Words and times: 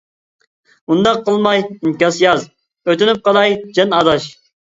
ئۇنداق 0.93 1.19
قىلماي 1.27 1.61
ئىنكاس 1.65 2.17
ياز، 2.23 2.47
ئۆتۈنۈپ 2.91 3.23
قالاي 3.29 3.53
جان 3.79 3.95
ئاداش. 3.99 4.29